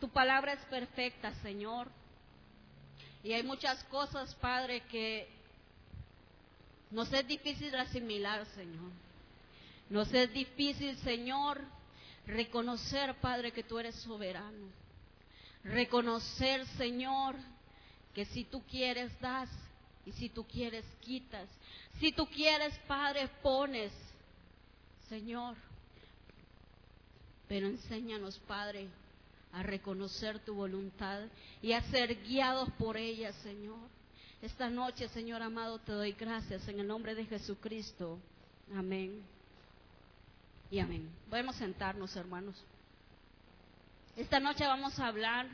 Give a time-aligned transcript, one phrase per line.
[0.00, 1.88] tu palabra es perfecta, Señor.
[3.22, 5.28] Y hay muchas cosas, Padre, que
[6.90, 8.92] nos es difícil asimilar, Señor.
[9.90, 11.60] Nos es difícil, Señor,
[12.26, 14.68] reconocer, Padre, que tú eres soberano.
[15.62, 17.36] Reconocer, Señor,
[18.14, 19.48] que si tú quieres, das.
[20.06, 21.48] Y si tú quieres, quitas.
[21.98, 23.92] Si tú quieres, Padre, pones.
[25.08, 25.56] Señor,
[27.48, 28.88] pero enséñanos, Padre,
[29.54, 31.22] a reconocer tu voluntad
[31.62, 33.88] y a ser guiados por ella, Señor.
[34.42, 38.18] Esta noche, Señor amado, te doy gracias en el nombre de Jesucristo.
[38.74, 39.22] Amén.
[40.70, 41.08] Y amén.
[41.30, 42.62] Podemos sentarnos, hermanos.
[44.16, 45.46] Esta noche vamos a hablar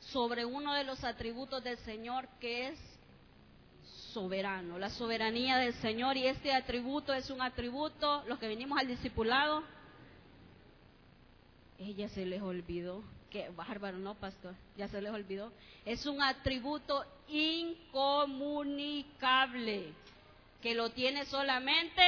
[0.00, 2.78] sobre uno de los atributos del Señor que es
[4.12, 8.88] soberano, la soberanía del Señor y este atributo es un atributo, los que venimos al
[8.88, 9.62] discipulado,
[11.78, 13.02] ella se les olvidó,
[13.36, 14.54] qué bárbaro, ¿no, pastor?
[14.78, 15.52] Ya se les olvidó.
[15.84, 19.92] Es un atributo incomunicable
[20.62, 22.00] que lo tiene solamente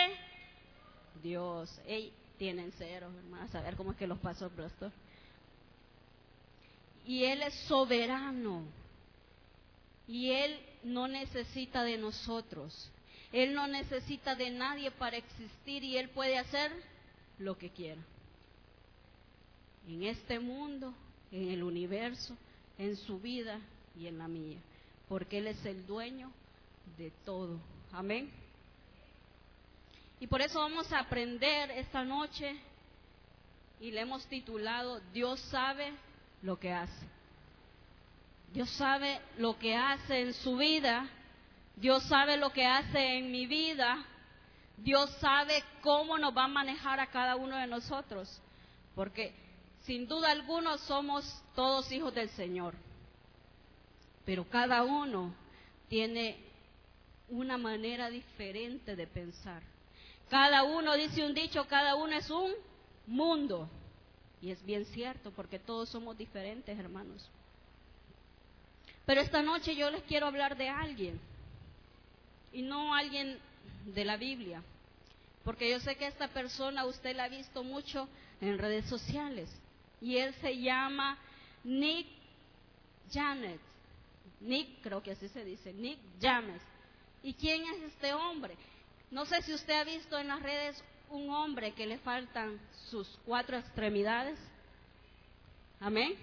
[1.23, 1.79] Dios.
[1.87, 4.91] Ey, tienen cero, hermanos, a ver cómo es que los pasó, pastor.
[7.05, 8.63] Y Él es soberano.
[10.07, 12.91] Y Él no necesita de nosotros.
[13.33, 16.73] Él no necesita de nadie para existir y Él puede hacer
[17.39, 18.01] lo que quiera.
[19.87, 20.95] En este mundo,
[21.33, 22.37] en el universo,
[22.79, 23.61] en su vida
[23.99, 24.59] y en la mía.
[25.09, 26.31] Porque Él es el dueño
[26.97, 27.59] de todo.
[27.93, 28.31] Amén.
[30.21, 32.57] Y por eso vamos a aprender esta noche
[33.81, 35.93] y le hemos titulado Dios sabe
[36.43, 37.07] lo que hace.
[38.53, 41.09] Dios sabe lo que hace en su vida,
[41.77, 44.05] Dios sabe lo que hace en mi vida,
[44.79, 48.41] Dios sabe cómo nos va a manejar a cada uno de nosotros,
[48.95, 49.35] porque
[49.89, 52.75] sin duda alguna somos todos hijos del Señor,
[54.27, 55.35] pero cada uno
[55.89, 56.37] tiene
[57.31, 59.63] una manera diferente de pensar.
[60.29, 62.53] Cada uno dice un dicho, cada uno es un
[63.07, 63.67] mundo.
[64.43, 67.27] Y es bien cierto, porque todos somos diferentes, hermanos.
[69.07, 71.19] Pero esta noche yo les quiero hablar de alguien,
[72.53, 73.39] y no alguien
[73.87, 74.63] de la Biblia,
[75.45, 78.07] porque yo sé que esta persona usted la ha visto mucho
[78.43, 79.49] en redes sociales,
[80.01, 81.19] y él se llama
[81.65, 82.07] Nick
[83.13, 83.61] Janet.
[84.41, 86.63] Nick, creo que así se dice, Nick James.
[87.23, 88.57] ¿Y quién es este hombre?
[89.11, 92.61] No sé si usted ha visto en las redes un hombre que le faltan
[92.91, 94.39] sus cuatro extremidades.
[95.81, 96.15] Amén.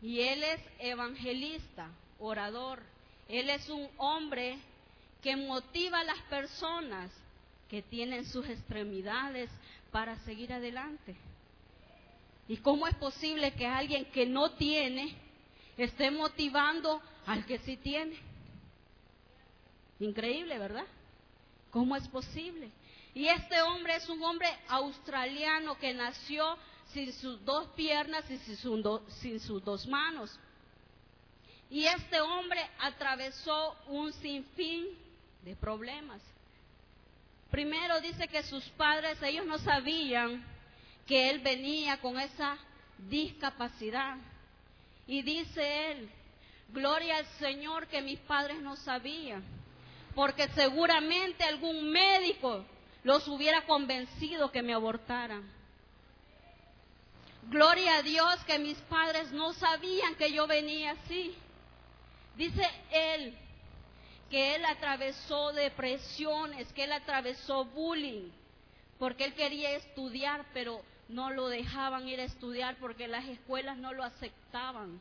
[0.00, 2.82] Y él es evangelista, orador.
[3.28, 4.58] Él es un hombre
[5.22, 7.10] que motiva a las personas
[7.68, 9.50] que tienen sus extremidades
[9.90, 11.16] para seguir adelante.
[12.50, 15.14] ¿Y cómo es posible que alguien que no tiene
[15.76, 18.18] esté motivando al que sí tiene?
[20.00, 20.84] Increíble, ¿verdad?
[21.70, 22.68] ¿Cómo es posible?
[23.14, 26.58] Y este hombre es un hombre australiano que nació
[26.92, 30.36] sin sus dos piernas y sin, sus dos manos.
[31.70, 34.88] Y este hombre atravesó un sinfín
[35.44, 36.20] de problemas.
[37.48, 40.44] Primero dice que sus padres, ellos no sabían
[41.06, 42.56] que él venía con esa
[43.08, 44.16] discapacidad.
[45.06, 46.10] Y dice él,
[46.72, 49.42] gloria al Señor que mis padres no sabían,
[50.14, 52.64] porque seguramente algún médico
[53.02, 55.50] los hubiera convencido que me abortaran.
[57.48, 61.34] Gloria a Dios que mis padres no sabían que yo venía así.
[62.36, 63.36] Dice él
[64.30, 68.30] que él atravesó depresiones, que él atravesó bullying,
[69.00, 73.94] porque él quería estudiar, pero no lo dejaban ir a estudiar porque las escuelas no
[73.94, 75.00] lo aceptaban,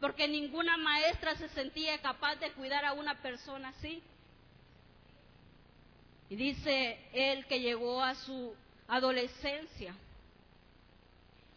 [0.00, 4.02] porque ninguna maestra se sentía capaz de cuidar a una persona así.
[6.28, 8.52] Y dice él que llegó a su
[8.88, 9.94] adolescencia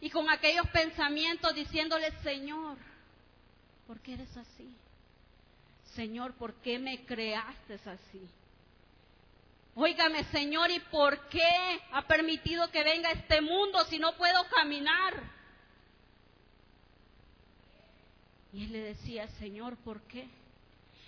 [0.00, 2.78] y con aquellos pensamientos diciéndole, Señor,
[3.88, 4.72] ¿por qué eres así?
[5.96, 8.28] Señor, ¿por qué me creaste así?
[9.82, 15.14] Óigame, Señor, ¿y por qué ha permitido que venga este mundo si no puedo caminar?
[18.52, 20.28] Y él le decía, Señor, ¿por qué?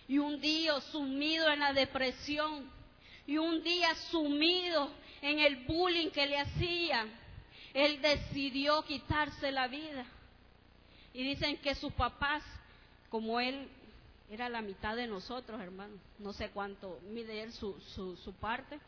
[0.09, 2.71] Y un día sumido en la depresión,
[3.27, 4.91] y un día sumido
[5.21, 7.11] en el bullying que le hacían,
[7.75, 10.07] él decidió quitarse la vida.
[11.13, 12.43] Y dicen que sus papás,
[13.11, 13.69] como él
[14.33, 18.81] era la mitad de nosotros, hermano, no sé cuánto mide él su, su, su parte,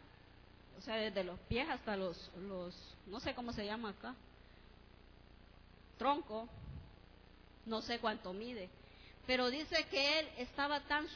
[0.79, 2.75] o sea, desde los pies hasta los, los,
[3.07, 4.15] no sé cómo se llama acá,
[5.99, 6.49] tronco,
[7.67, 8.71] no sé cuánto mide,
[9.27, 11.07] pero dice que él estaba tan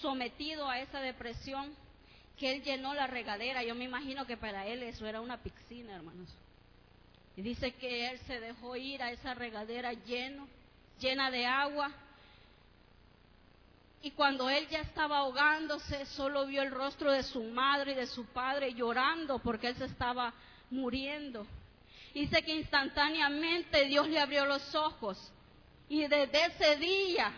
[0.00, 1.74] sometido a esa depresión
[2.38, 3.62] que él llenó la regadera.
[3.64, 6.28] Yo me imagino que para él eso era una piscina, hermanos.
[7.36, 10.48] Y dice que él se dejó ir a esa regadera lleno,
[11.00, 11.92] llena de agua.
[14.02, 18.06] Y cuando él ya estaba ahogándose, solo vio el rostro de su madre y de
[18.06, 20.32] su padre llorando porque él se estaba
[20.70, 21.46] muriendo.
[22.14, 25.32] Dice que instantáneamente Dios le abrió los ojos
[25.88, 27.32] y desde ese día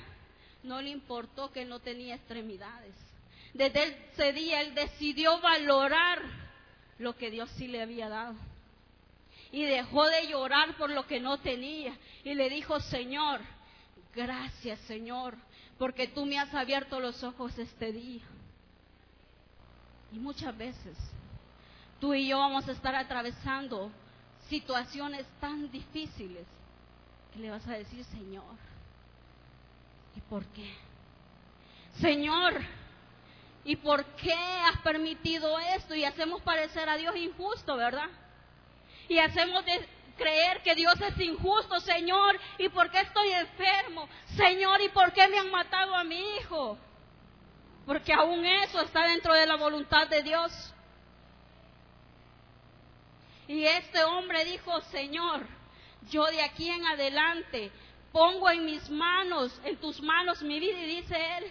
[0.63, 2.95] no le importó que no tenía extremidades.
[3.55, 6.23] Desde ese día él decidió valorar
[6.99, 8.37] lo que Dios sí le había dado.
[9.51, 11.97] Y dejó de llorar por lo que no tenía.
[12.23, 13.41] Y le dijo, Señor,
[14.15, 15.37] gracias Señor,
[15.81, 18.21] porque tú me has abierto los ojos este día.
[20.13, 20.95] Y muchas veces
[21.99, 23.91] tú y yo vamos a estar atravesando
[24.51, 26.47] situaciones tan difíciles
[27.33, 28.45] que le vas a decir, Señor,
[30.15, 30.71] ¿y por qué?
[31.99, 32.61] Señor,
[33.65, 35.95] ¿y por qué has permitido esto?
[35.95, 38.11] Y hacemos parecer a Dios injusto, ¿verdad?
[39.09, 39.65] Y hacemos
[40.21, 44.07] creer que Dios es injusto, Señor, ¿y por qué estoy enfermo?
[44.37, 46.77] Señor, ¿y por qué me han matado a mi hijo?
[47.87, 50.53] Porque aún eso está dentro de la voluntad de Dios.
[53.49, 55.47] Y este hombre dijo, Señor,
[56.11, 57.73] yo de aquí en adelante
[58.13, 60.79] pongo en mis manos, en tus manos mi vida.
[60.81, 61.45] Y dice él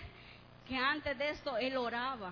[0.68, 2.32] que antes de esto él oraba.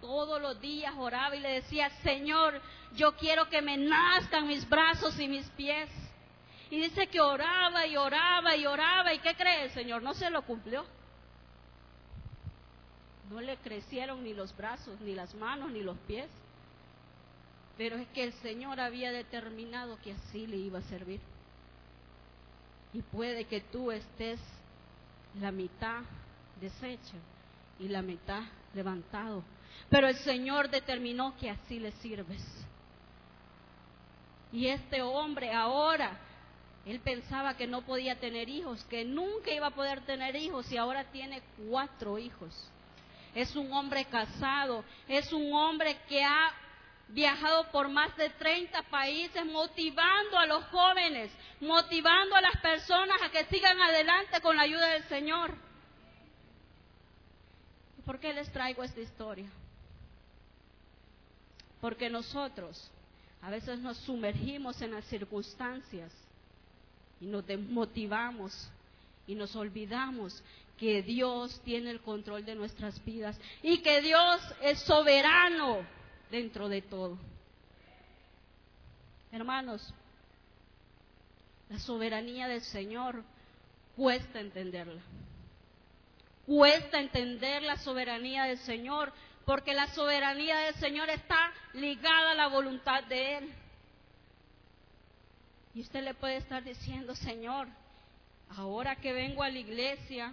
[0.00, 2.60] Todos los días oraba y le decía, Señor,
[2.94, 5.88] yo quiero que me nazcan mis brazos y mis pies.
[6.70, 9.12] Y dice que oraba y oraba y oraba.
[9.12, 10.02] ¿Y qué cree el Señor?
[10.02, 10.84] No se lo cumplió.
[13.30, 16.28] No le crecieron ni los brazos, ni las manos, ni los pies.
[17.76, 21.20] Pero es que el Señor había determinado que así le iba a servir.
[22.92, 24.40] Y puede que tú estés
[25.40, 26.02] la mitad
[26.60, 27.16] deshecha
[27.80, 28.42] y la mitad
[28.72, 29.42] levantado.
[29.90, 32.63] Pero el Señor determinó que así le sirves.
[34.54, 36.16] Y este hombre ahora,
[36.86, 40.76] él pensaba que no podía tener hijos, que nunca iba a poder tener hijos y
[40.76, 42.54] ahora tiene cuatro hijos.
[43.34, 46.52] Es un hombre casado, es un hombre que ha
[47.08, 53.30] viajado por más de 30 países motivando a los jóvenes, motivando a las personas a
[53.30, 55.52] que sigan adelante con la ayuda del Señor.
[58.06, 59.50] ¿Por qué les traigo esta historia?
[61.80, 62.93] Porque nosotros
[63.44, 66.10] a veces nos sumergimos en las circunstancias
[67.20, 68.70] y nos desmotivamos
[69.26, 70.42] y nos olvidamos
[70.78, 75.86] que Dios tiene el control de nuestras vidas y que Dios es soberano
[76.30, 77.18] dentro de todo.
[79.30, 79.92] Hermanos,
[81.68, 83.22] la soberanía del Señor
[83.94, 85.02] cuesta entenderla.
[86.46, 89.12] Cuesta entender la soberanía del Señor
[89.44, 93.54] porque la soberanía del Señor está ligada a la voluntad de Él.
[95.74, 97.68] Y usted le puede estar diciendo, Señor,
[98.56, 100.32] ahora que vengo a la iglesia,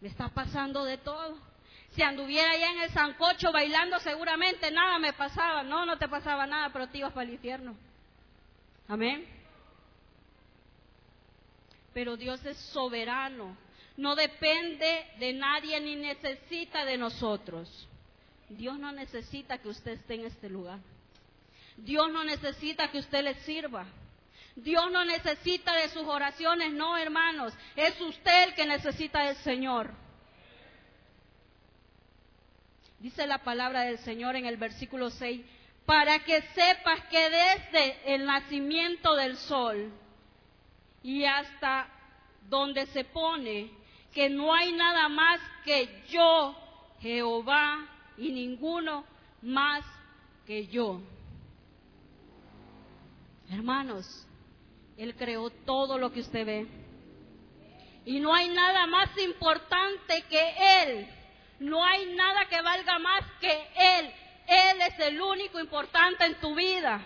[0.00, 1.36] me está pasando de todo.
[1.94, 5.62] Si anduviera allá en el sancocho bailando, seguramente nada me pasaba.
[5.62, 7.74] No, no te pasaba nada, pero te ibas para el infierno.
[8.88, 9.26] Amén.
[11.92, 13.56] Pero Dios es soberano.
[13.96, 17.88] No depende de nadie ni necesita de nosotros.
[18.56, 20.78] Dios no necesita que usted esté en este lugar.
[21.76, 23.86] Dios no necesita que usted le sirva.
[24.54, 27.54] Dios no necesita de sus oraciones, no, hermanos.
[27.76, 29.90] Es usted el que necesita del Señor.
[32.98, 35.44] Dice la palabra del Señor en el versículo 6,
[35.86, 39.92] para que sepas que desde el nacimiento del sol
[41.02, 41.88] y hasta
[42.48, 43.70] donde se pone,
[44.12, 46.54] que no hay nada más que yo,
[47.00, 47.88] Jehová,
[48.22, 49.04] y ninguno
[49.42, 49.84] más
[50.46, 51.00] que yo.
[53.50, 54.26] Hermanos,
[54.96, 56.66] Él creó todo lo que usted ve.
[58.04, 61.06] Y no hay nada más importante que Él
[61.62, 64.12] no hay nada que valga más que Él.
[64.46, 67.00] Él es el único importante en tu vida.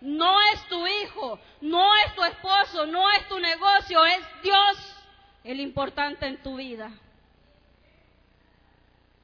[0.00, 4.94] No es tu hijo, no es tu esposo, no es tu negocio, es Dios
[5.42, 6.90] el importante en tu vida.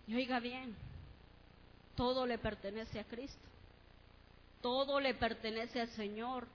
[0.07, 0.77] Y oiga bien,
[1.97, 3.49] todo le pertenece a Cristo.
[4.61, 6.47] Todo le pertenece al Señor.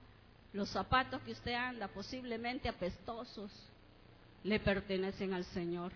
[0.53, 3.51] Los zapatos que usted anda, posiblemente apestosos,
[4.43, 5.91] le pertenecen al Señor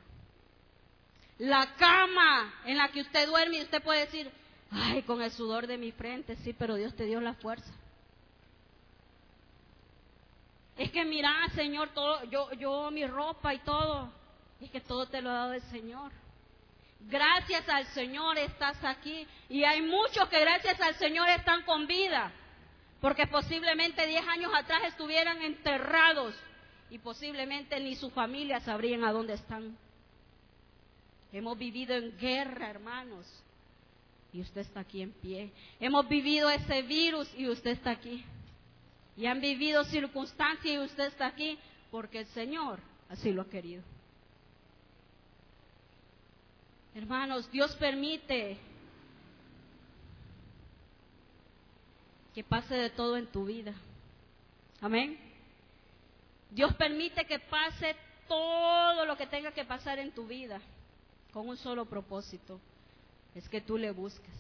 [1.40, 4.32] la cama en la que usted duerme y usted puede decir,
[4.72, 7.72] ay, con el sudor de mi frente, sí, pero Dios te dio la fuerza.
[10.78, 14.12] Es que mira, Señor, todo, yo, yo, mi ropa y todo.
[14.60, 16.12] Es que todo te lo ha dado el Señor.
[17.10, 19.28] Gracias al Señor estás aquí.
[19.50, 22.32] Y hay muchos que gracias al Señor están con vida.
[23.02, 26.36] Porque posiblemente diez años atrás estuvieran enterrados.
[26.90, 29.78] Y posiblemente ni su familia sabrían a dónde están.
[31.32, 33.26] Hemos vivido en guerra, hermanos.
[34.32, 35.52] Y usted está aquí en pie.
[35.80, 38.24] Hemos vivido ese virus y usted está aquí.
[39.16, 41.58] Y han vivido circunstancias y usted está aquí
[41.92, 42.80] porque el Señor
[43.10, 43.84] así lo ha querido.
[46.96, 48.58] Hermanos, Dios permite
[52.34, 53.74] que pase de todo en tu vida.
[54.82, 55.18] Amén.
[56.52, 57.96] Dios permite que pase
[58.28, 60.62] todo lo que tenga que pasar en tu vida
[61.32, 62.60] con un solo propósito,
[63.34, 64.36] es que tú le busques.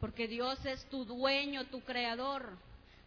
[0.00, 2.50] Porque Dios es tu dueño, tu creador.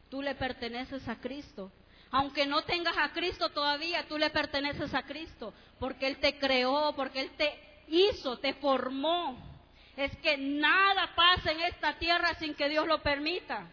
[0.10, 1.70] Tú le perteneces a Cristo.
[2.12, 5.54] Aunque no tengas a Cristo todavía, tú le perteneces a Cristo.
[5.80, 9.38] Porque Él te creó, porque Él te hizo, te formó.
[9.96, 13.70] Es que nada pasa en esta tierra sin que Dios lo permita.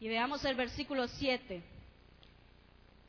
[0.00, 1.62] Y veamos el versículo 7.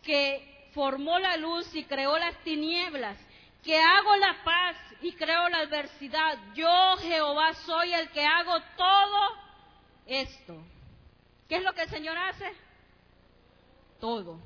[0.02, 3.18] Que formó la luz y creó las tinieblas
[3.64, 6.38] que hago la paz y creo la adversidad.
[6.54, 9.38] Yo, Jehová, soy el que hago todo
[10.06, 10.62] esto.
[11.48, 12.52] ¿Qué es lo que el Señor hace?
[14.00, 14.40] Todo.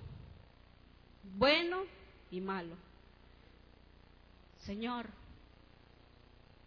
[1.35, 1.83] Bueno
[2.31, 2.75] y malo.
[4.59, 5.07] Señor,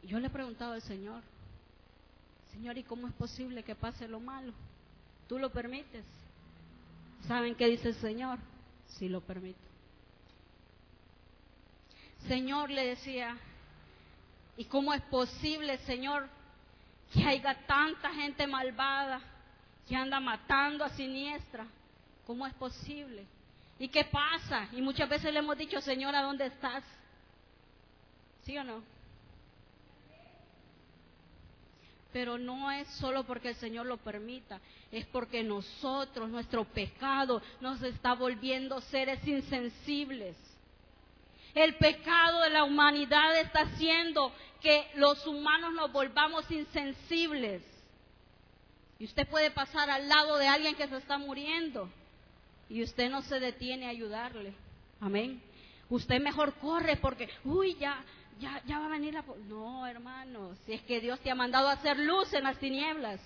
[0.02, 1.22] yo le he preguntado al Señor,
[2.52, 4.52] Señor, ¿y cómo es posible que pase lo malo?
[5.28, 6.04] ¿Tú lo permites?
[7.28, 8.38] ¿Saben qué dice el Señor?
[8.86, 9.60] Si lo permite.
[12.26, 13.36] Señor, le decía,
[14.56, 16.28] ¿y cómo es posible, Señor,
[17.12, 19.20] que haya tanta gente malvada
[19.90, 21.66] que anda matando a siniestra?
[22.24, 23.26] ¿Cómo es posible?
[23.76, 24.68] ¿Y qué pasa?
[24.70, 26.84] Y muchas veces le hemos dicho, Señor, ¿a dónde estás?
[28.44, 28.84] ¿Sí o no?
[32.12, 34.60] Pero no es solo porque el Señor lo permita,
[34.92, 40.36] es porque nosotros, nuestro pecado, nos está volviendo seres insensibles.
[41.52, 47.69] El pecado de la humanidad está haciendo que los humanos nos volvamos insensibles.
[49.00, 51.90] Y usted puede pasar al lado de alguien que se está muriendo
[52.68, 54.52] y usted no se detiene a ayudarle.
[55.00, 55.42] Amén.
[55.88, 58.04] Usted mejor corre porque, uy, ya,
[58.38, 59.24] ya, ya va a venir la...
[59.48, 63.20] No, hermano, si es que Dios te ha mandado a hacer luz en las tinieblas.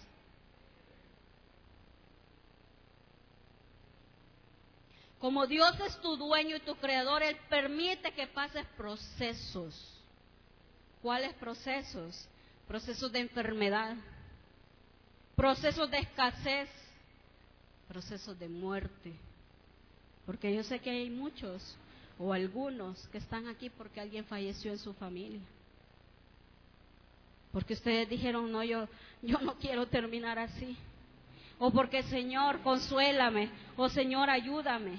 [5.18, 9.74] Como Dios es tu dueño y tu creador, Él permite que pases procesos.
[11.02, 12.28] ¿Cuáles procesos?
[12.68, 13.96] Procesos de enfermedad,
[15.36, 16.68] procesos de escasez,
[17.88, 19.12] procesos de muerte.
[20.26, 21.76] Porque yo sé que hay muchos
[22.18, 25.40] o algunos que están aquí porque alguien falleció en su familia.
[27.52, 28.88] Porque ustedes dijeron, no, yo,
[29.22, 30.76] yo no quiero terminar así.
[31.58, 33.50] O porque, Señor, consuélame.
[33.76, 34.98] O Señor, ayúdame.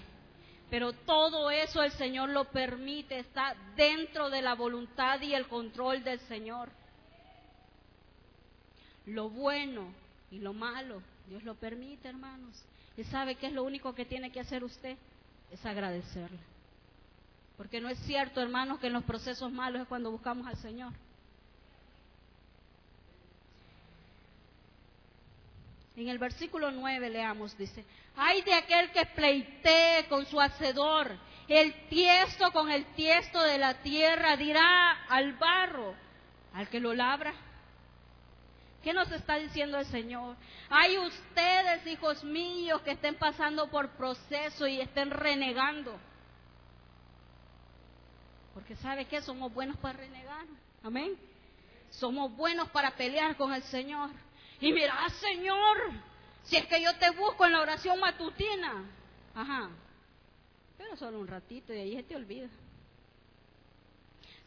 [0.69, 6.03] Pero todo eso el Señor lo permite, está dentro de la voluntad y el control
[6.03, 6.69] del Señor.
[9.05, 12.55] Lo bueno y lo malo, Dios lo permite, hermanos.
[12.97, 14.97] Y sabe que es lo único que tiene que hacer usted,
[15.51, 16.39] es agradecerle.
[17.57, 20.93] Porque no es cierto, hermanos, que en los procesos malos es cuando buscamos al Señor.
[25.95, 27.85] En el versículo 9 leamos, dice,
[28.17, 31.17] hay de aquel que pleitee con su hacedor,
[31.47, 35.95] el tiesto con el tiesto de la tierra, dirá al barro,
[36.53, 37.33] al que lo labra.
[38.85, 40.35] ¿Qué nos está diciendo el Señor?
[40.69, 45.97] Hay ustedes, hijos míos, que estén pasando por proceso y estén renegando.
[48.53, 49.23] Porque ¿sabe qué?
[49.23, 50.45] Somos buenos para renegar.
[50.83, 51.17] Amén.
[51.89, 54.11] Somos buenos para pelear con el Señor.
[54.61, 55.77] Y mira, Señor,
[56.43, 58.85] si es que yo te busco en la oración matutina.
[59.33, 59.71] Ajá.
[60.77, 62.49] Pero solo un ratito y ahí se te olvida.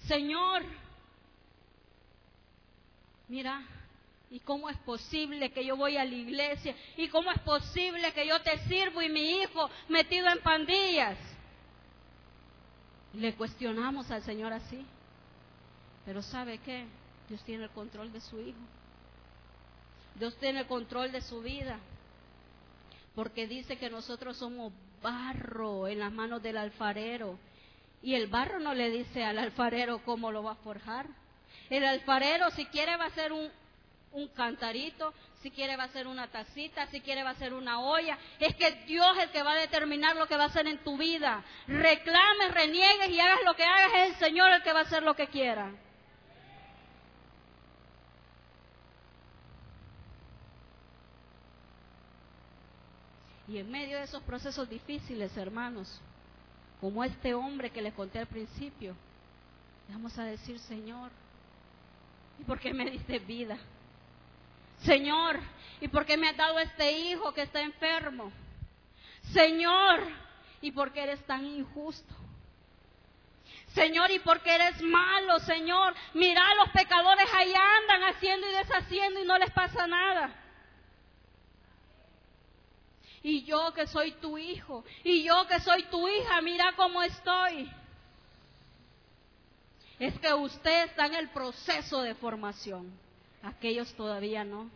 [0.07, 0.63] Señor,
[3.27, 3.67] mira,
[4.31, 6.75] ¿y cómo es posible que yo voy a la iglesia?
[6.97, 11.19] ¿Y cómo es posible que yo te sirvo y mi hijo metido en pandillas?
[13.15, 14.85] Le cuestionamos al Señor así.
[16.05, 16.87] Pero ¿sabe qué?
[17.29, 18.59] Dios tiene el control de su hijo.
[20.15, 21.79] Dios tiene el control de su vida.
[23.15, 27.39] Porque dice que nosotros somos barro en las manos del alfarero.
[28.03, 31.07] Y el barro no le dice al alfarero cómo lo va a forjar.
[31.71, 33.51] El alfarero si quiere va a hacer un,
[34.13, 35.13] un cantarito,
[35.43, 38.19] si quiere va a ser una tacita, si quiere va a ser una olla.
[38.41, 40.79] Es que Dios es el que va a determinar lo que va a hacer en
[40.79, 41.45] tu vida.
[41.67, 45.03] Reclames, reniegues y hagas lo que hagas, es el Señor el que va a hacer
[45.03, 45.73] lo que quiera.
[53.47, 56.01] Y en medio de esos procesos difíciles, hermanos,
[56.81, 58.95] como este hombre que les conté al principio,
[59.89, 61.11] vamos a decir, Señor,
[62.39, 63.59] ¿y por qué me diste vida?
[64.85, 65.41] Señor,
[65.81, 68.33] ¿y por qué me has dado este hijo que está enfermo?
[69.33, 70.01] Señor,
[70.61, 72.15] ¿y por qué eres tan injusto?
[73.75, 75.95] Señor, ¿y por qué eres malo, Señor?
[76.15, 80.35] Mira, los pecadores ahí andan haciendo y deshaciendo y no les pasa nada.
[83.23, 87.71] Y yo que soy tu hijo, y yo que soy tu hija, mira cómo estoy.
[89.99, 93.08] Es que usted está en el proceso de formación
[93.43, 94.71] aquellos todavía no.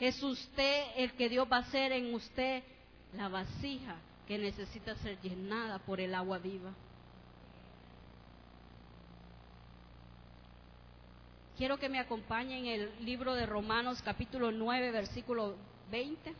[0.00, 2.62] Es usted el que Dios va a hacer en usted
[3.14, 3.96] la vasija
[4.26, 6.72] que necesita ser llenada por el agua viva.
[11.56, 15.54] Quiero que me acompañen en el libro de Romanos capítulo 9, versículo
[15.90, 16.34] 20.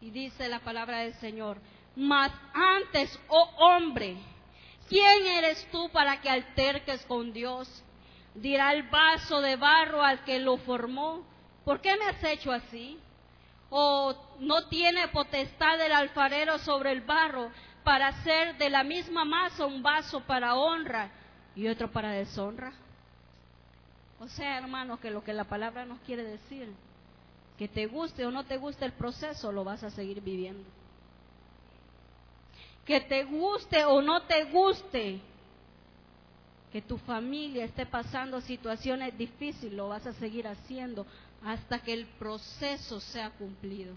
[0.00, 1.58] Y dice la palabra del Señor,
[1.96, 4.16] mas antes, oh hombre,
[4.88, 7.68] ¿quién eres tú para que alterques con Dios?
[8.34, 11.24] Dirá el vaso de barro al que lo formó,
[11.64, 12.98] ¿por qué me has hecho así?
[13.68, 17.50] ¿O no tiene potestad el alfarero sobre el barro
[17.84, 21.10] para hacer de la misma masa un vaso para honra
[21.54, 22.72] y otro para deshonra?
[24.18, 26.72] O sea, hermanos, que lo que la palabra nos quiere decir,
[27.58, 30.81] que te guste o no te guste el proceso, lo vas a seguir viviendo
[32.84, 35.20] que te guste o no te guste,
[36.72, 41.06] que tu familia esté pasando situaciones difíciles, lo vas a seguir haciendo
[41.44, 43.94] hasta que el proceso sea cumplido.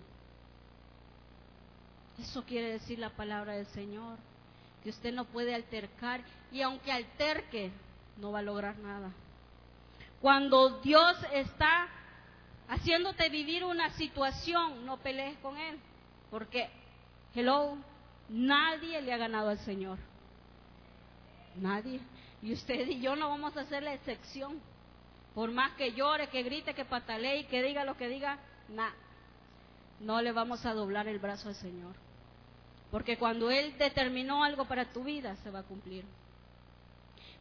[2.19, 4.17] Eso quiere decir la palabra del Señor,
[4.83, 6.21] que usted no puede altercar
[6.51, 7.71] y aunque alterque,
[8.17, 9.11] no va a lograr nada.
[10.21, 11.87] Cuando Dios está
[12.67, 15.79] haciéndote vivir una situación, no pelees con Él,
[16.29, 16.69] porque,
[17.33, 17.77] hello,
[18.29, 19.97] Nadie le ha ganado al Señor.
[21.55, 21.99] Nadie.
[22.41, 24.59] Y usted y yo no vamos a hacer la excepción.
[25.33, 28.93] Por más que llore, que grite, que patalee que diga lo que diga, nada.
[29.99, 31.95] No le vamos a doblar el brazo al Señor.
[32.91, 36.05] Porque cuando Él determinó algo para tu vida, se va a cumplir.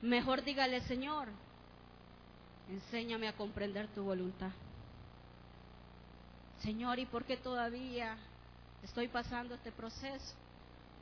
[0.02, 1.28] Mejor dígale, Señor,
[2.68, 4.50] enséñame a comprender tu voluntad.
[6.60, 8.16] Señor, ¿y por qué todavía
[8.82, 10.34] estoy pasando este proceso?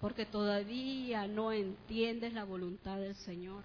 [0.02, 3.62] Porque todavía no entiendes la voluntad del Señor.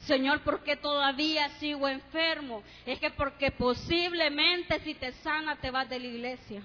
[0.00, 2.64] Señor, ¿por qué todavía sigo enfermo?
[2.84, 6.62] Es que porque posiblemente si te sana te vas de la iglesia.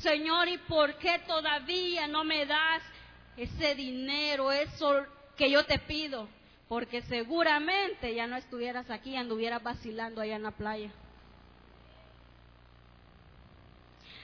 [0.00, 2.82] Señor, ¿y por qué todavía no me das
[3.36, 6.28] ese dinero, eso que yo te pido?
[6.66, 10.90] Porque seguramente ya no estuvieras aquí, anduvieras vacilando allá en la playa.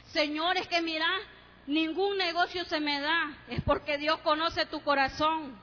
[0.06, 1.06] Señor, es que mira,
[1.66, 5.56] ningún negocio se me da, es porque Dios conoce tu corazón.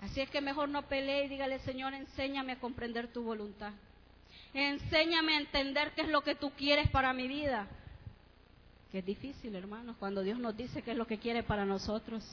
[0.00, 3.72] Así es que mejor no pelee y dígale, Señor, enséñame a comprender tu voluntad.
[4.54, 7.68] Enséñame a entender qué es lo que tú quieres para mi vida.
[8.90, 12.24] Que es difícil, hermanos, cuando Dios nos dice qué es lo que quiere para nosotros.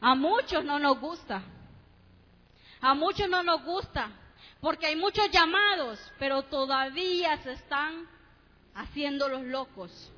[0.00, 1.42] A muchos no nos gusta.
[2.80, 4.10] A muchos no nos gusta.
[4.60, 8.08] Porque hay muchos llamados, pero todavía se están
[8.80, 10.12] haciendo los locos.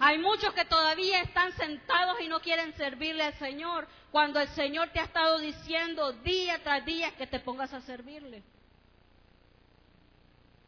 [0.00, 4.90] Hay muchos que todavía están sentados y no quieren servirle al Señor, cuando el Señor
[4.90, 8.42] te ha estado diciendo día tras día que te pongas a servirle.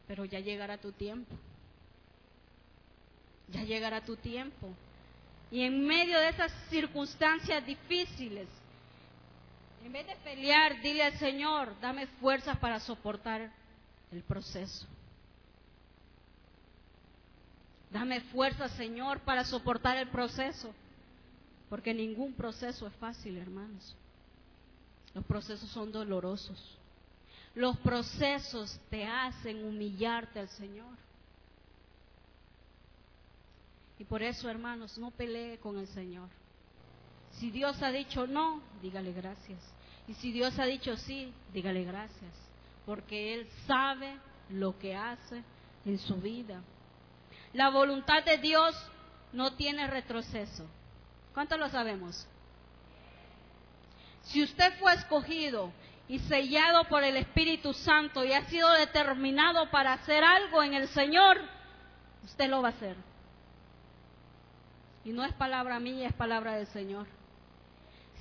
[0.07, 1.33] Pero ya llegará tu tiempo.
[3.47, 4.67] Ya llegará tu tiempo.
[5.49, 8.47] Y en medio de esas circunstancias difíciles,
[9.83, 13.49] en vez de pelear, dile al Señor, dame fuerzas para soportar
[14.11, 14.85] el proceso.
[17.91, 20.73] Dame fuerza, Señor, para soportar el proceso.
[21.69, 23.95] Porque ningún proceso es fácil, hermanos.
[25.13, 26.77] Los procesos son dolorosos.
[27.53, 30.95] Los procesos te hacen humillarte al Señor.
[33.99, 36.29] Y por eso, hermanos, no pelee con el Señor.
[37.33, 39.59] Si Dios ha dicho no, dígale gracias.
[40.07, 42.33] Y si Dios ha dicho sí, dígale gracias.
[42.85, 44.17] Porque Él sabe
[44.49, 45.43] lo que hace
[45.85, 46.61] en su vida.
[47.53, 48.75] La voluntad de Dios
[49.33, 50.65] no tiene retroceso.
[51.33, 52.27] ¿Cuánto lo sabemos?
[54.23, 55.71] Si usted fue escogido
[56.07, 60.87] y sellado por el Espíritu Santo y ha sido determinado para hacer algo en el
[60.89, 61.41] Señor,
[62.23, 62.95] usted lo va a hacer.
[65.03, 67.07] Y no es palabra mía, es palabra del Señor.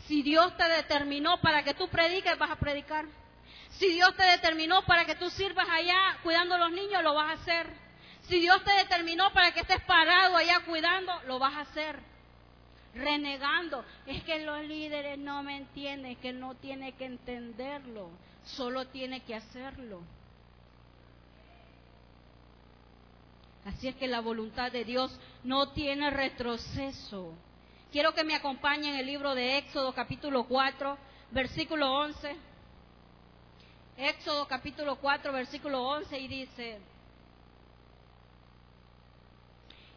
[0.07, 3.05] Si Dios te determinó para que tú prediques, vas a predicar.
[3.71, 7.31] Si Dios te determinó para que tú sirvas allá cuidando a los niños, lo vas
[7.31, 7.90] a hacer.
[8.31, 11.99] Si Dios te determinó para que estés parado allá cuidando, lo vas a hacer
[12.95, 13.85] renegando.
[14.07, 18.09] Es que los líderes no me entienden, que no tiene que entenderlo,
[18.45, 20.03] solo tiene que hacerlo.
[23.65, 27.35] Así es que la voluntad de Dios no tiene retroceso.
[27.91, 30.97] Quiero que me acompañen el libro de Éxodo capítulo 4,
[31.33, 32.37] versículo 11.
[33.97, 36.81] Éxodo capítulo 4, versículo 11 y dice,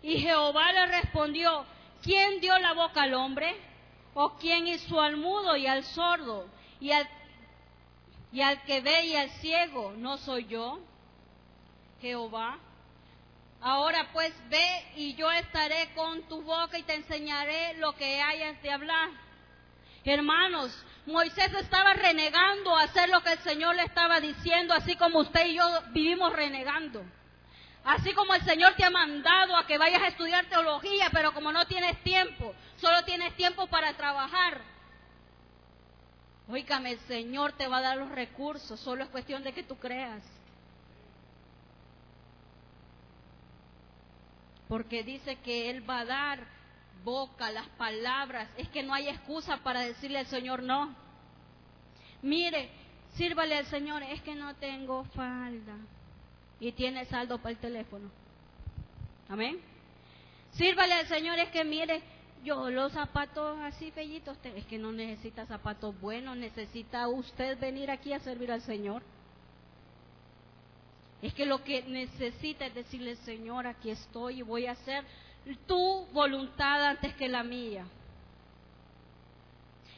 [0.04, 1.66] y Jehová le respondió,
[2.04, 3.56] ¿Quién dio la boca al hombre?
[4.14, 6.48] ¿O quién hizo al mudo y al sordo?
[6.82, 7.08] Y al,
[8.34, 10.80] y al que ve y al ciego, ¿no soy yo?
[12.02, 12.60] Jehová.
[13.62, 18.62] Ahora pues ve y yo estaré con tu boca y te enseñaré lo que hayas
[18.62, 19.10] de hablar.
[20.04, 25.20] Hermanos, Moisés estaba renegando a hacer lo que el Señor le estaba diciendo, así como
[25.20, 27.06] usted y yo vivimos renegando.
[27.84, 31.52] Así como el Señor te ha mandado a que vayas a estudiar teología, pero como
[31.52, 34.62] no tienes tiempo, solo tienes tiempo para trabajar.
[36.48, 39.78] Óigame, el Señor te va a dar los recursos, solo es cuestión de que tú
[39.78, 40.24] creas.
[44.70, 46.48] Porque dice que Él va a dar
[47.04, 48.48] boca, las palabras.
[48.56, 50.96] Es que no hay excusa para decirle al Señor no.
[52.22, 52.70] Mire,
[53.16, 55.76] sírvale al Señor, es que no tengo falda
[56.64, 58.10] y tiene saldo para el teléfono.
[59.28, 59.60] Amén.
[60.52, 62.02] Sírvale al Señor, es que mire,
[62.46, 68.14] yo los zapatos así fellitos, es que no necesita zapatos buenos, necesita usted venir aquí
[68.14, 69.04] a servir al Señor.
[71.22, 75.04] Es que lo que necesita es decirle, Señor, aquí estoy y voy a hacer
[75.68, 77.86] tu voluntad antes que la mía.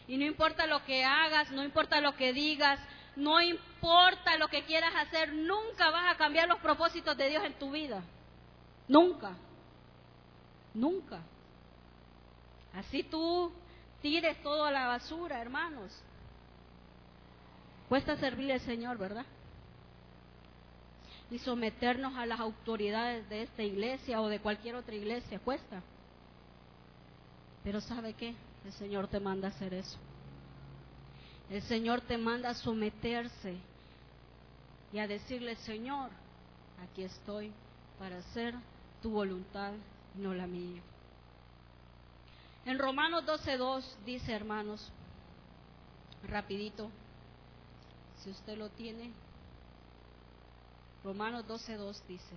[0.08, 2.80] Y no importa lo que hagas, no importa lo que digas,
[3.16, 7.54] no importa lo que quieras hacer, nunca vas a cambiar los propósitos de Dios en
[7.58, 8.04] tu vida.
[8.88, 9.36] Nunca.
[10.74, 11.22] Nunca.
[12.74, 13.52] Así tú
[14.02, 15.92] tires todo a la basura, hermanos.
[17.88, 19.26] Cuesta servir al Señor, ¿verdad?
[21.32, 25.82] Y someternos a las autoridades de esta iglesia o de cualquier otra iglesia, cuesta.
[27.64, 28.36] Pero ¿sabe qué?
[28.66, 29.98] El Señor te manda a hacer eso.
[31.50, 33.58] El Señor te manda a someterse
[34.92, 36.10] y a decirle, Señor,
[36.84, 37.52] aquí estoy
[38.00, 38.56] para hacer
[39.02, 39.74] tu voluntad,
[40.16, 40.82] no la mía.
[42.66, 44.92] En Romanos 12.2 dice, hermanos,
[46.28, 46.90] rapidito,
[48.24, 49.12] si usted lo tiene,
[51.04, 52.36] Romanos 12.2 dice,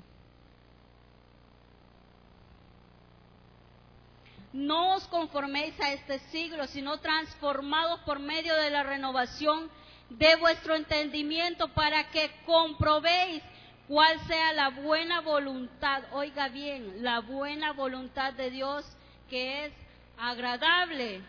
[4.53, 9.71] No os conforméis a este siglo, sino transformados por medio de la renovación
[10.11, 13.43] de vuestro entendimiento para que comprobéis
[13.87, 18.85] cuál sea la buena voluntad, oiga bien, la buena voluntad de Dios
[19.29, 19.73] que es
[20.19, 21.23] agradable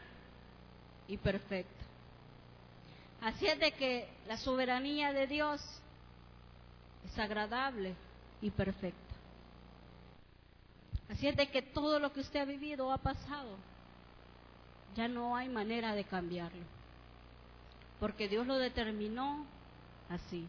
[1.08, 1.86] y perfecta.
[3.22, 5.62] Así es de que la soberanía de Dios
[7.06, 7.96] es agradable
[8.42, 9.09] y perfecta.
[11.10, 13.58] Así es de que todo lo que usted ha vivido ha pasado.
[14.96, 16.64] Ya no hay manera de cambiarlo.
[18.00, 19.46] Porque Dios lo determinó
[20.10, 20.46] así.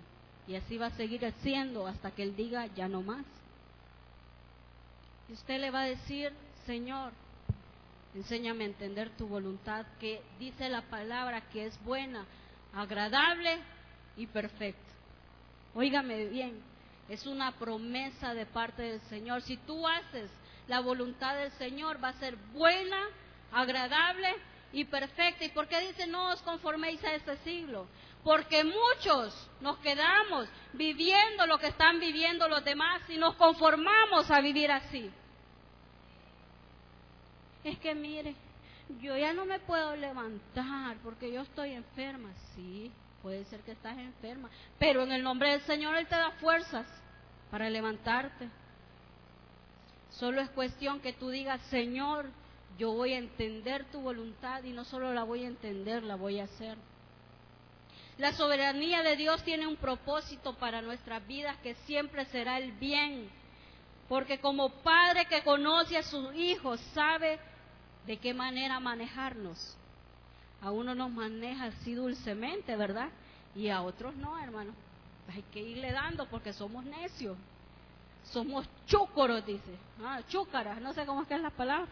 [0.47, 3.25] Y así va a seguir haciendo hasta que Él diga ya no más.
[5.29, 6.33] Y usted le va a decir,
[6.67, 7.13] Señor,
[8.15, 12.27] enséñame a entender tu voluntad, que dice la palabra que es buena,
[12.75, 13.61] agradable
[14.17, 14.91] y perfecta.
[15.75, 16.61] Óigame bien,
[17.09, 19.43] es una promesa de parte del Señor.
[19.43, 20.31] Si tú haces
[20.71, 23.09] la voluntad del Señor va a ser buena,
[23.51, 24.29] agradable
[24.73, 25.45] y perfecta.
[25.45, 27.89] ¿Y por qué dice no os conforméis a este siglo?
[28.23, 34.41] Porque muchos nos quedamos viviendo lo que están viviendo los demás y nos conformamos a
[34.41, 35.11] vivir así.
[37.65, 38.37] Es que mire,
[39.01, 42.31] yo ya no me puedo levantar porque yo estoy enferma.
[42.55, 46.31] Sí, puede ser que estás enferma, pero en el nombre del Señor Él te da
[46.41, 46.87] fuerzas
[47.51, 48.49] para levantarte.
[50.11, 52.27] Solo es cuestión que tú digas, Señor,
[52.79, 56.41] yo voy a entender tu voluntad y no solo la voy a entender, la voy
[56.41, 56.77] a hacer.
[58.19, 63.31] La soberanía de Dios tiene un propósito para nuestras vidas que siempre será el bien.
[64.09, 67.39] Porque como padre que conoce a sus hijos sabe
[68.07, 69.77] de qué manera manejarnos.
[70.61, 73.09] A uno nos maneja así dulcemente, ¿verdad?
[73.55, 74.75] Y a otros no, hermano.
[75.33, 77.39] Hay que irle dando porque somos necios.
[78.25, 79.77] Somos chúcoros, dice.
[80.03, 81.89] Ah, chúcaras, no sé cómo es que es la palabra.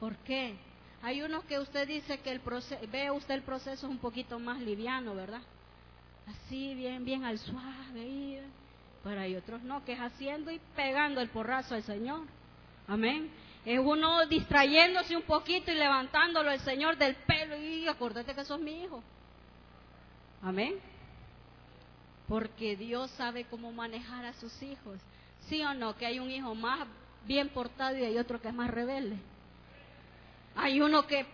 [0.00, 0.56] ¿Por qué?
[1.02, 4.38] Hay unos que usted dice que el proceso, ve usted el proceso es un poquito
[4.38, 5.42] más liviano, ¿verdad?
[6.26, 8.42] Así, bien, bien al suave.
[9.04, 12.22] Pero hay otros no, que es haciendo y pegando el porrazo al Señor.
[12.86, 13.30] Amén.
[13.64, 18.60] Es uno distrayéndose un poquito y levantándolo el Señor del pelo y acordate que sos
[18.60, 19.02] mi hijo.
[20.42, 20.74] Amén.
[22.28, 24.98] Porque Dios sabe cómo manejar a sus hijos.
[25.48, 25.96] ¿Sí o no?
[25.96, 26.86] Que hay un hijo más
[27.26, 29.16] bien portado y hay otro que es más rebelde.
[30.54, 31.24] Hay uno que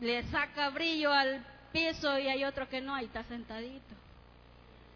[0.00, 3.94] le saca brillo al piso y hay otro que no, ahí está sentadito.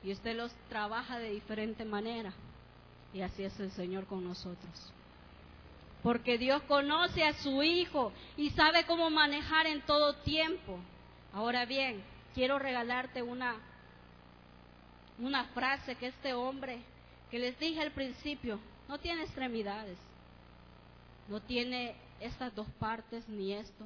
[0.03, 2.33] Y usted los trabaja de diferente manera.
[3.13, 4.93] Y así es el Señor con nosotros.
[6.03, 10.79] Porque Dios conoce a su Hijo y sabe cómo manejar en todo tiempo.
[11.33, 12.03] Ahora bien,
[12.35, 13.57] quiero regalarte una,
[15.19, 16.81] una frase que este hombre,
[17.31, 19.99] que les dije al principio, no tiene extremidades,
[21.29, 23.85] no tiene estas dos partes ni esto,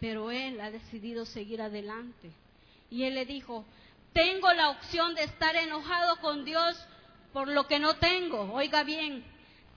[0.00, 2.30] pero él ha decidido seguir adelante.
[2.90, 3.64] Y él le dijo,
[4.12, 6.76] tengo la opción de estar enojado con Dios
[7.32, 8.52] por lo que no tengo.
[8.52, 9.24] Oiga bien,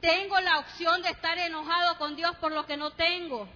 [0.01, 3.47] tengo la opción de estar enojado con Dios por lo que no tengo.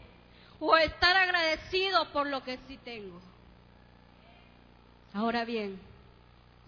[0.59, 3.19] O estar agradecido por lo que sí tengo.
[5.13, 5.79] Ahora bien,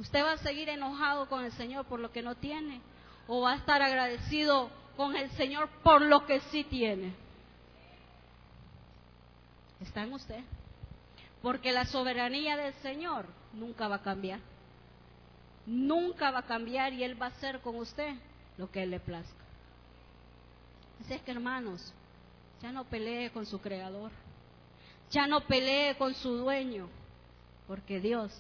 [0.01, 2.81] ¿usted va a seguir enojado con el Señor por lo que no tiene?
[3.27, 7.13] ¿O va a estar agradecido con el Señor por lo que sí tiene?
[9.79, 10.43] Está en usted.
[11.43, 14.39] Porque la soberanía del Señor nunca va a cambiar.
[15.67, 18.15] Nunca va a cambiar y Él va a hacer con usted
[18.57, 19.45] lo que Él le plazca.
[20.99, 21.93] Así es que hermanos,
[22.61, 24.11] ya no pelee con su creador.
[25.11, 26.89] Ya no pelee con su dueño.
[27.67, 28.31] Porque Dios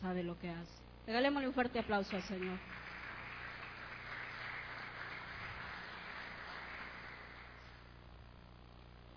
[0.00, 0.83] sabe lo que hace.
[1.06, 2.58] Regalémosle un fuerte aplauso al Señor.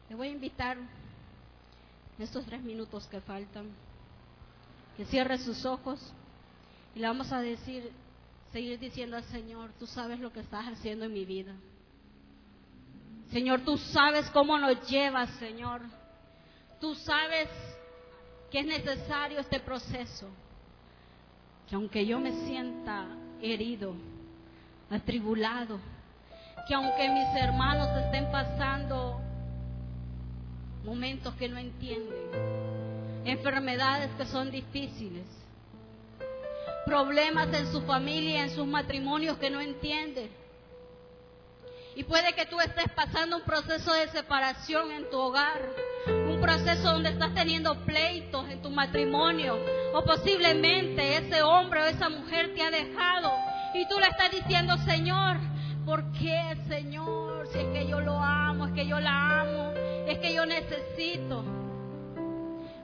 [0.09, 3.69] Le voy a invitar en estos tres minutos que faltan,
[4.95, 6.13] que cierre sus ojos
[6.95, 7.91] y le vamos a decir,
[8.51, 11.53] seguir diciendo al Señor, tú sabes lo que estás haciendo en mi vida.
[13.31, 15.81] Señor, tú sabes cómo nos llevas, Señor.
[16.79, 17.49] Tú sabes
[18.49, 20.29] que es necesario este proceso.
[21.67, 23.05] Que aunque yo me sienta
[23.41, 23.93] herido,
[24.89, 25.79] atribulado,
[26.67, 29.19] que aunque mis hermanos estén pasando
[30.83, 32.15] momentos que no entienden,
[33.25, 35.25] enfermedades que son difíciles,
[36.85, 40.29] problemas en su familia, en sus matrimonios que no entienden.
[41.95, 45.61] Y puede que tú estés pasando un proceso de separación en tu hogar,
[46.39, 49.57] proceso donde estás teniendo pleitos en tu matrimonio,
[49.93, 53.31] o posiblemente ese hombre o esa mujer te ha dejado
[53.73, 55.37] y tú le estás diciendo, Señor,
[55.85, 57.47] ¿por qué, Señor?
[57.51, 59.73] Si es que yo lo amo, es que yo la amo,
[60.07, 61.43] es que yo necesito.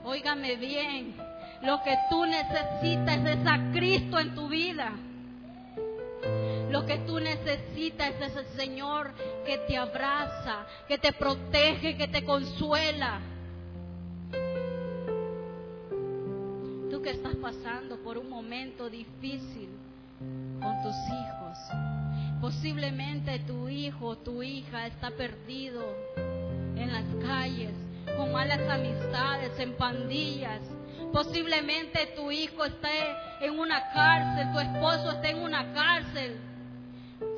[0.04, 1.16] Óigame bien,
[1.62, 4.92] lo que tú necesitas es a Cristo en tu vida.
[6.70, 9.12] Lo que tú necesitas es ese Señor
[9.46, 13.20] que te abraza, que te protege, que te consuela.
[17.04, 19.68] Que estás pasando por un momento difícil
[20.18, 21.58] con tus hijos.
[22.40, 25.84] Posiblemente tu hijo o tu hija está perdido
[26.16, 27.74] en las calles,
[28.16, 30.62] con malas amistades, en pandillas.
[31.12, 36.38] Posiblemente tu hijo esté en una cárcel, tu esposo esté en una cárcel,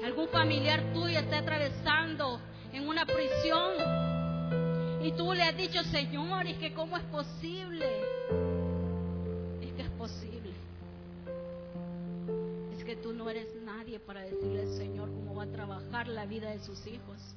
[0.05, 2.41] algún familiar tuyo esté atravesando
[2.73, 3.73] en una prisión.
[5.03, 8.16] Y tú le has dicho, Señor, es que cómo es posible.
[14.01, 17.37] Para decirle al Señor cómo va a trabajar la vida de sus hijos.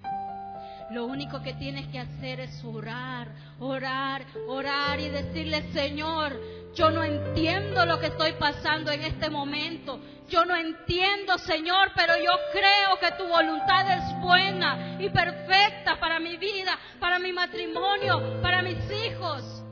[0.91, 3.27] Lo único que tienes que hacer es orar,
[3.59, 6.39] orar, orar y decirle, Señor,
[6.73, 9.99] yo no entiendo lo que estoy pasando en este momento.
[10.27, 16.19] Yo no entiendo, Señor, pero yo creo que tu voluntad es buena y perfecta para
[16.19, 19.63] mi vida, para mi matrimonio, para mis hijos.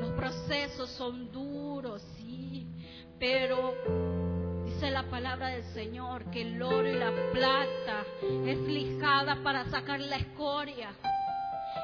[0.00, 1.59] Los procesos son duros,
[3.20, 3.76] pero
[4.64, 8.04] Dice la palabra del Señor que el oro y la plata
[8.46, 10.90] es lijada para sacar la escoria.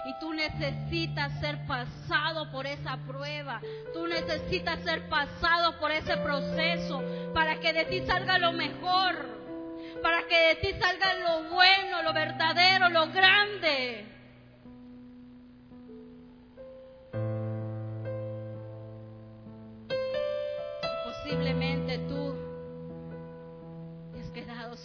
[0.06, 3.60] Y tú necesitas ser pasado por esa prueba.
[3.92, 7.02] Tú necesitas ser pasado por ese proceso
[7.34, 9.36] para que de ti salga lo mejor.
[10.02, 14.15] para que de ti salga lo bueno, lo verdadero, lo grande.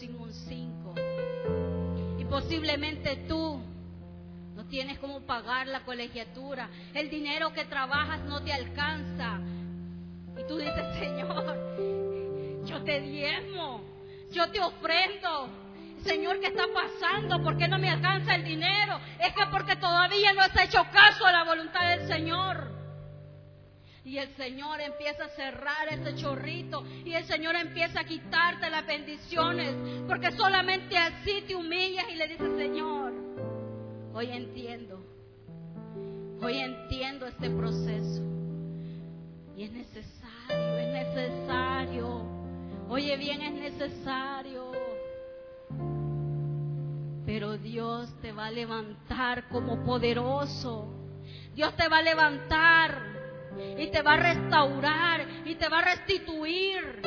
[0.02, 0.96] Sin un cinco.
[2.18, 3.62] Y posiblemente tú
[4.56, 6.70] no tienes cómo pagar la colegiatura.
[6.96, 9.40] El dinero que trabajas no te alcanza.
[10.40, 13.84] Y tú dices, Señor, yo te diezmo,
[14.32, 15.50] yo te ofrendo.
[16.04, 17.44] Señor, ¿qué está pasando?
[17.44, 19.00] ¿Por qué no me alcanza el dinero?
[19.20, 22.81] Es que porque todavía no has hecho caso a la voluntad del Señor.
[24.04, 26.84] Y el Señor empieza a cerrar ese chorrito.
[27.06, 29.76] Y el Señor empieza a quitarte las bendiciones.
[30.08, 33.14] Porque solamente así te humillas y le dices, Señor,
[34.14, 35.04] hoy entiendo.
[36.42, 38.24] Hoy entiendo este proceso.
[39.56, 42.24] Y es necesario, es necesario.
[42.90, 44.72] Oye bien, es necesario.
[47.28, 50.88] Pero Dios te va a levantar como poderoso.
[51.54, 53.11] Dios te va a levantar
[53.78, 57.02] y te va a restaurar y te va a restituir.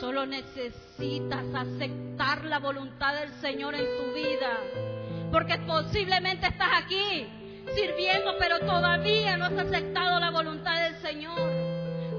[0.00, 4.50] Solo necesitas aceptar la voluntad del Señor en tu vida.
[5.30, 7.26] Porque posiblemente estás aquí
[7.74, 11.38] sirviendo, pero todavía no has aceptado la voluntad del Señor.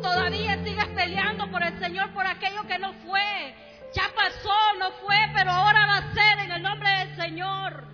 [0.02, 3.56] Todavía sigues peleando por el Señor por aquello que no fue.
[3.94, 7.86] Ya pasó, no fue, pero ahora va a ser en el nombre del Señor.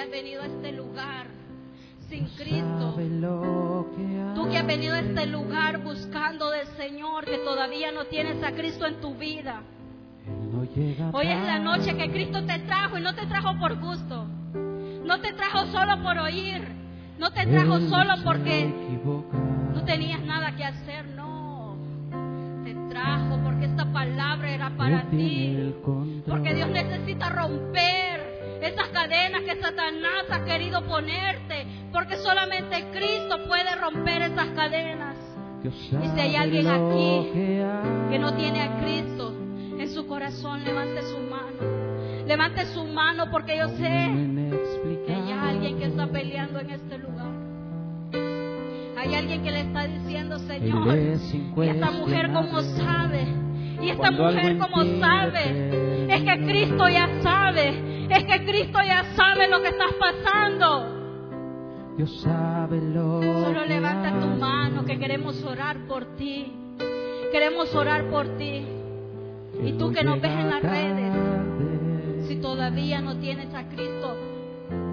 [0.00, 1.26] Has venido a este lugar
[2.08, 2.96] sin Cristo,
[4.34, 8.50] tú que has venido a este lugar buscando del Señor, que todavía no tienes a
[8.52, 9.62] Cristo en tu vida.
[11.12, 14.26] Hoy es la noche que Cristo te trajo y no te trajo por gusto.
[15.04, 16.66] No te trajo solo por oír.
[17.18, 18.72] No te trajo solo porque
[19.74, 21.06] no tenías nada que hacer.
[21.10, 21.76] No.
[22.64, 25.74] Te trajo porque esta palabra era para ti.
[26.26, 28.19] Porque Dios necesita romper
[29.00, 31.66] cadenas que Satanás ha querido ponerte.
[31.92, 35.16] Porque solamente Cristo puede romper esas cadenas.
[35.64, 37.30] Y si hay alguien aquí
[38.10, 39.34] que no tiene a Cristo,
[39.78, 42.26] en su corazón, levante su mano.
[42.26, 44.10] Levante su mano porque yo sé
[45.06, 47.30] que hay alguien que está peleando en este lugar.
[48.96, 53.26] Hay alguien que le está diciendo, Señor, y esta mujer como sabe,
[53.82, 59.48] y esta mujer como sabe, es que Cristo ya sabe, es que Cristo ya sabe
[59.48, 61.00] lo que estás pasando.
[61.96, 66.52] Dios sabe lo Solo levanta tu mano que queremos orar por ti.
[67.30, 68.66] Queremos orar por ti.
[69.62, 74.16] Y tú que nos ves en las redes, si todavía no tienes a Cristo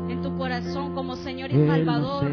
[0.09, 2.25] en tu corazón como Señor y Salvador,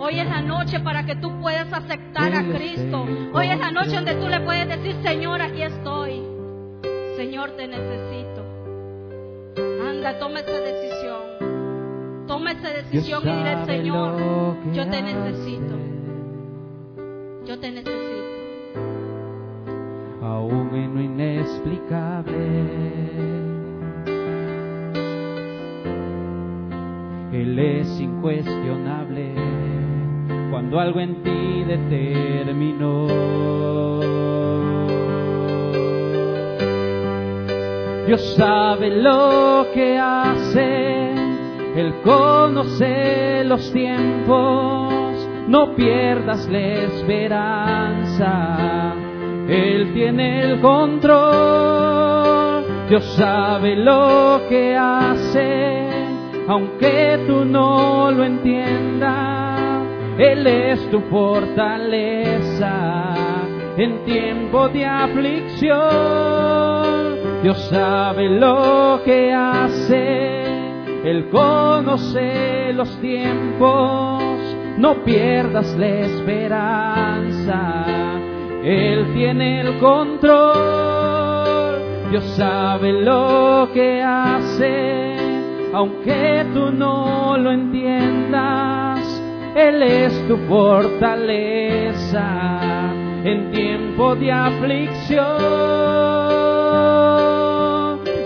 [0.00, 3.06] hoy es la noche para que tú puedas aceptar a Cristo.
[3.32, 6.33] Hoy es la noche donde tú le puedes decir, Señor, aquí estoy.
[7.16, 8.42] Señor, te necesito.
[9.88, 12.26] Anda, toma esa decisión.
[12.26, 14.16] Toma esa decisión y dile, Señor,
[14.72, 15.74] yo te necesito.
[17.46, 18.14] Yo te necesito
[20.24, 22.34] aún en lo inexplicable.
[27.32, 29.32] Él es incuestionable
[30.50, 33.06] cuando algo en ti determinó.
[38.06, 41.10] Dios sabe lo que hace,
[41.76, 48.54] Él conoce los tiempos, no pierdas la esperanza
[49.48, 51.14] él tiene el control,
[52.88, 55.86] Dios sabe lo que hace,
[56.48, 59.60] aunque tú no lo entiendas.
[60.16, 62.72] Él es tu fortaleza
[63.76, 66.83] en tiempo de aflicción.
[67.44, 70.42] Dios sabe lo que hace,
[71.04, 74.20] Él conoce los tiempos,
[74.78, 77.84] no pierdas la esperanza
[78.64, 80.54] él tiene el control,
[82.10, 85.16] Dios sabe lo que hace,
[85.74, 89.00] aunque tú no lo entiendas,
[89.54, 92.24] Él es tu fortaleza
[93.22, 96.23] en tiempo de aflicción.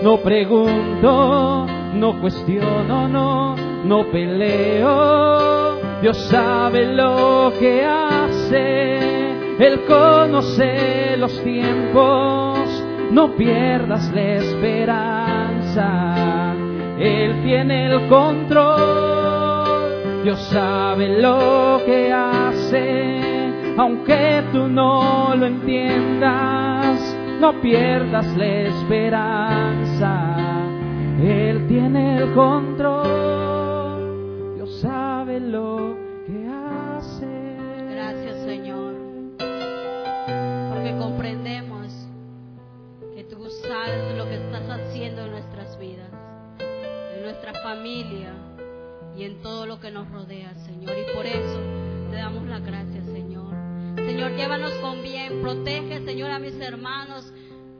[0.03, 8.99] No pregunto, no cuestiono, no, no peleo, Dios sabe lo que hace
[9.59, 12.81] él conoce los tiempos,
[13.11, 15.35] no pierdas la esperanza.
[16.97, 18.63] Él tiene el control,
[20.23, 23.19] Dios sabe lo que hace,
[23.77, 26.68] aunque tú no lo entiendas,
[27.39, 30.35] no pierdas la esperanza.
[31.21, 33.05] Él tiene el control,
[34.55, 37.25] Dios sabe lo que hace.
[37.91, 38.95] Gracias, Señor,
[39.37, 42.07] porque comprendemos
[43.15, 46.11] que tú sabes lo que estás haciendo en nuestras vidas,
[47.15, 48.33] en nuestra familia
[49.17, 50.93] y en todo lo que nos rodea, Señor.
[50.97, 51.59] Y por eso
[52.11, 52.98] te damos las gracias.
[53.95, 57.31] Señor, llévanos con bien, protege, Señor, a mis hermanos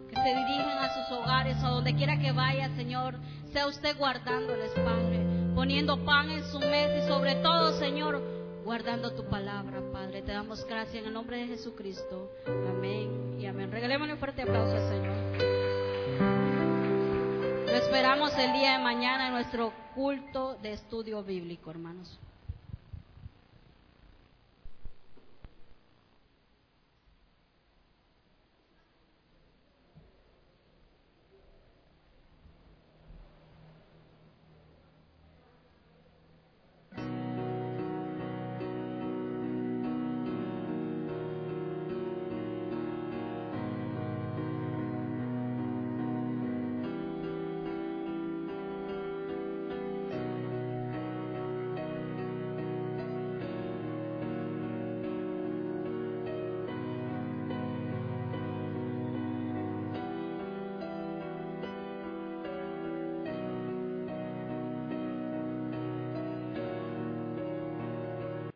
[0.09, 3.15] que se dirigen a sus hogares, a donde quiera que vaya, Señor.
[3.51, 8.21] Sea usted guardándoles, Padre, poniendo pan en su mesa y sobre todo, Señor,
[8.63, 10.21] guardando tu palabra, Padre.
[10.21, 12.31] Te damos gracias en el nombre de Jesucristo.
[12.45, 13.71] Amén y amén.
[13.71, 15.15] Regalémosle un fuerte aplauso Señor.
[17.65, 22.19] Lo esperamos el día de mañana en nuestro culto de estudio bíblico, hermanos.